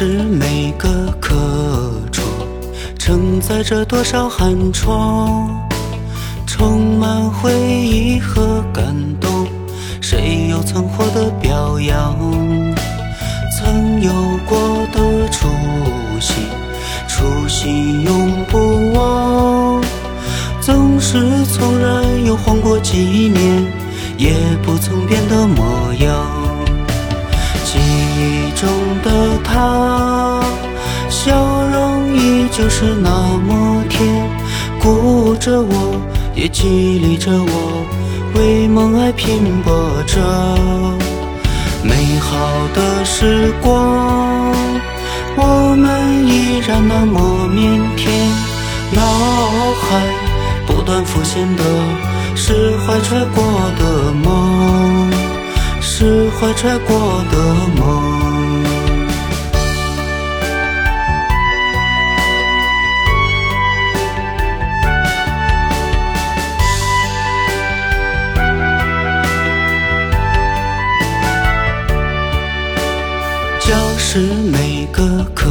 [0.00, 1.34] 是每个课
[2.12, 2.24] 桌，
[3.00, 5.50] 承载着多少寒窗，
[6.46, 9.48] 充满回忆和感动。
[10.00, 12.16] 谁又曾获得表扬？
[13.58, 14.12] 曾有
[14.46, 15.48] 过的初
[16.20, 16.44] 心，
[17.08, 19.82] 初心永不忘。
[20.60, 22.98] 纵使纵然又晃过几
[23.34, 23.66] 年，
[24.16, 26.24] 也不曾变的模样。
[27.64, 28.70] 记忆中
[29.58, 30.44] 的他，
[31.08, 31.32] 笑
[31.72, 33.10] 容依旧是那
[33.46, 34.00] 么甜，
[34.80, 36.00] 鼓舞着我，
[36.34, 37.86] 也激励着我，
[38.34, 39.72] 为梦爱拼搏
[40.06, 40.16] 着。
[41.82, 42.36] 美好
[42.74, 44.54] 的时光，
[45.36, 48.08] 我们依然那么腼腆，
[48.92, 49.02] 脑
[49.80, 49.86] 海
[50.66, 51.62] 不断浮现的
[52.36, 53.42] 是怀揣过
[53.78, 55.10] 的梦。
[55.80, 57.36] 是怀揣过的
[57.80, 58.07] 梦。
[74.10, 75.50] 是每个课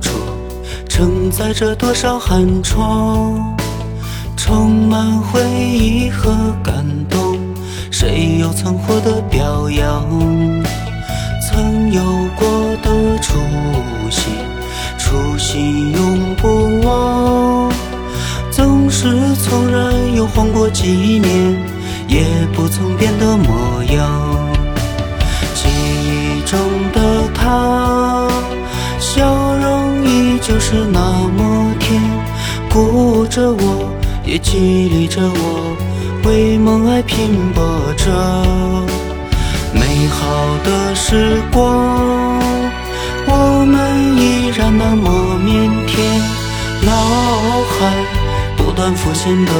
[0.00, 0.10] 桌，
[0.88, 3.54] 承载着多少寒窗，
[4.38, 6.32] 充满回忆和
[6.62, 7.38] 感动。
[7.90, 10.02] 谁又曾获得表扬？
[11.42, 12.02] 曾有
[12.34, 12.48] 过
[12.82, 13.34] 的初
[14.10, 14.32] 心，
[14.96, 17.70] 初心永不忘。
[18.50, 20.88] 纵使纵然又晃过几
[21.18, 21.54] 年，
[22.08, 24.38] 也不曾变的模样。
[25.54, 26.58] 记忆中
[30.46, 31.00] 就是那
[31.38, 31.98] 么甜，
[32.68, 33.90] 鼓舞着我，
[34.26, 35.74] 也激励着我。
[36.24, 37.64] 为梦爱拼搏
[37.96, 38.12] 着，
[39.72, 41.64] 美好的时光，
[43.26, 45.10] 我们依然那么
[45.46, 45.48] 腼
[45.88, 45.96] 腆。
[46.84, 46.92] 脑
[47.72, 47.90] 海
[48.58, 49.52] 不断浮现的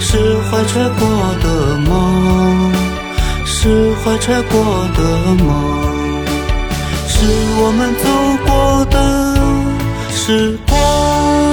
[0.00, 1.06] 是怀揣过
[1.40, 2.72] 的梦，
[3.44, 5.00] 是怀揣过的
[5.44, 5.46] 梦，
[7.06, 7.24] 是
[7.62, 8.04] 我们走
[8.44, 9.37] 过的
[10.28, 11.47] 时光。